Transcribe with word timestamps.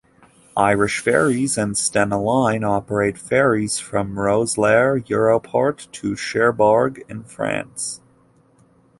Irish 0.57 0.97
Ferries 0.99 1.59
and 1.59 1.75
Stena 1.75 2.19
Line 2.19 2.63
operate 2.63 3.19
ferries 3.19 3.77
from 3.77 4.15
Rosslare 4.15 4.97
Europort 5.07 5.91
to 5.91 6.15
Cherbourg 6.15 7.05
in 7.07 7.21
France. 7.23 8.01